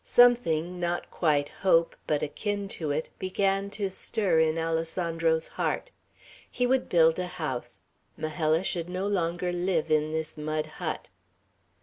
[0.03, 5.91] Something, not quite hope, but akin to it, began to stir in Alessandro's heart.
[6.49, 7.83] He would build a house;
[8.17, 11.09] Majella should no longer live in this mud hut.